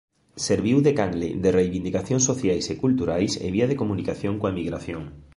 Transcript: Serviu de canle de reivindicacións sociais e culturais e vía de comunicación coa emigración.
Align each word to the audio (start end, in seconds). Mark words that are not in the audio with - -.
Serviu 0.45 0.77
de 0.85 0.93
canle 0.99 1.27
de 1.43 1.49
reivindicacións 1.59 2.23
sociais 2.29 2.65
e 2.73 2.75
culturais 2.83 3.31
e 3.45 3.47
vía 3.55 3.69
de 3.69 3.79
comunicación 3.81 4.33
coa 4.39 4.53
emigración. 4.53 5.03